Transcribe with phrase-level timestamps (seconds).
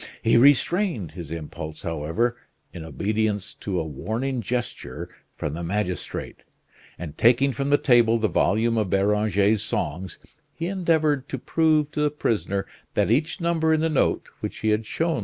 [0.23, 2.35] He restrained his impulse, however,
[2.73, 6.41] in obedience to a warning gesture from the magistrate,
[6.97, 10.17] and taking from the table the volume of Beranger's songs,
[10.55, 14.69] he endeavored to prove to the prisoner that each number in the note which he
[14.69, 15.19] had shown M.